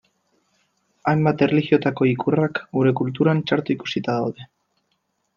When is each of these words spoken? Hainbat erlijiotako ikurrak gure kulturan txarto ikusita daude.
Hainbat 1.09 1.41
erlijiotako 1.47 2.07
ikurrak 2.11 2.61
gure 2.77 2.93
kulturan 3.01 3.43
txarto 3.51 3.73
ikusita 3.75 4.17
daude. 4.21 4.49